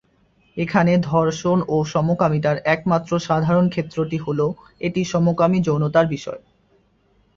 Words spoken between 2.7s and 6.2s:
একমাত্র সাধারণ ক্ষেত্রটি হল, এটি সমকামী যৌনতার